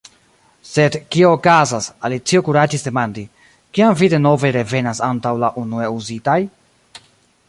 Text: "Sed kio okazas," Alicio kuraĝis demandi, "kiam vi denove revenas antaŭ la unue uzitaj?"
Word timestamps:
"Sed 0.67 0.95
kio 1.15 1.33
okazas," 1.35 1.89
Alicio 2.09 2.41
kuraĝis 2.47 2.85
demandi, 2.87 3.25
"kiam 3.79 3.99
vi 4.01 4.09
denove 4.15 4.51
revenas 4.59 5.03
antaŭ 5.09 5.35
la 5.45 5.55
unue 5.65 5.95
uzitaj?" 6.01 6.39